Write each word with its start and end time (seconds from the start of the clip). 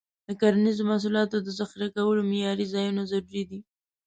د 0.27 0.29
کرنیزو 0.41 0.83
محصولاتو 0.89 1.37
د 1.41 1.47
ذخیره 1.59 1.87
کولو 1.95 2.21
معیاري 2.31 2.65
ځایونه 2.73 3.01
ضروري 3.11 3.43
دي. 3.49 3.59